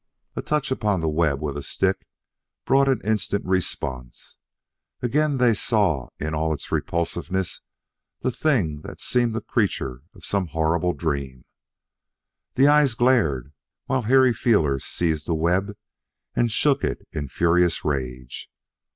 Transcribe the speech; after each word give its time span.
A 0.35 0.41
touch 0.41 0.71
upon 0.71 0.99
the 1.01 1.07
web 1.07 1.41
with 1.43 1.55
a 1.55 1.61
stick 1.61 2.07
brought 2.65 2.87
an 2.89 3.01
instant 3.03 3.45
response. 3.45 4.35
Again 5.03 5.37
they 5.37 5.53
saw 5.53 6.09
in 6.19 6.33
all 6.33 6.55
its 6.55 6.71
repulsiveness 6.71 7.61
the 8.21 8.31
thing 8.31 8.81
that 8.81 8.99
seemed 8.99 9.35
a 9.35 9.41
creature 9.41 10.01
of 10.15 10.25
some 10.25 10.47
horrible 10.57 10.93
dream. 10.93 11.45
The 12.55 12.67
eyes 12.67 12.95
glared, 12.95 13.53
while 13.85 14.01
hairy 14.01 14.33
feelers 14.33 14.85
seized 14.85 15.27
the 15.27 15.35
web 15.35 15.77
and 16.35 16.51
shook 16.51 16.83
it 16.83 17.07
in 17.11 17.27
furious 17.27 17.85
rage. 17.85 18.49